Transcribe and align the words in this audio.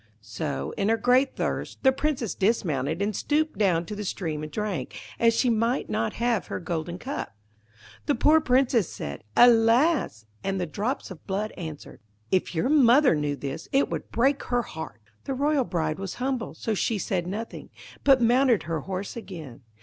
So, 0.19 0.73
in 0.77 0.89
her 0.89 0.97
great 0.97 1.35
thirst, 1.35 1.83
the 1.83 1.91
Princess 1.91 2.33
dismounted 2.33 3.03
and 3.03 3.15
stooped 3.15 3.59
down 3.59 3.85
to 3.85 3.95
the 3.95 4.03
stream 4.03 4.41
and 4.41 4.51
drank, 4.51 4.99
as 5.19 5.35
she 5.35 5.47
might 5.47 5.91
not 5.91 6.13
have 6.13 6.47
her 6.47 6.59
golden 6.59 6.97
cup. 6.97 7.35
The 8.07 8.15
poor 8.15 8.41
Princess 8.41 8.91
said, 8.91 9.23
'Alas!' 9.37 10.25
and 10.43 10.59
the 10.59 10.65
drops 10.65 11.11
of 11.11 11.27
blood 11.27 11.51
answered, 11.51 11.99
'If 12.31 12.55
your 12.55 12.67
mother 12.67 13.13
knew 13.13 13.35
this, 13.35 13.67
it 13.71 13.91
would 13.91 14.09
break 14.09 14.41
her 14.45 14.63
heart.' 14.63 15.01
The 15.25 15.35
royal 15.35 15.65
bride 15.65 15.99
was 15.99 16.15
humble, 16.15 16.55
so 16.55 16.73
she 16.73 16.97
said 16.97 17.27
nothing, 17.27 17.69
but 18.03 18.19
mounted 18.19 18.63
her 18.63 18.79
horse 18.79 19.15
again. 19.15 19.61